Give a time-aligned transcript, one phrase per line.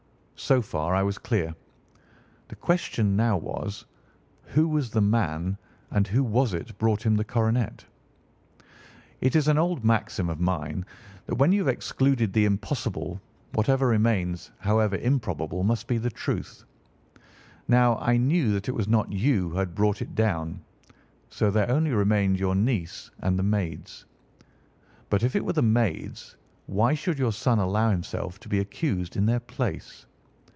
[0.35, 1.53] So far I was clear.
[2.47, 3.85] The question now was,
[4.45, 5.55] who was the man
[5.91, 7.85] and who was it brought him the coronet?
[9.21, 10.83] "It is an old maxim of mine
[11.27, 13.21] that when you have excluded the impossible,
[13.53, 16.63] whatever remains, however improbable, must be the truth.
[17.67, 20.59] Now, I knew that it was not you who had brought it down,
[21.29, 24.05] so there only remained your niece and the maids.
[25.11, 29.15] But if it were the maids, why should your son allow himself to be accused
[29.15, 30.07] in their place?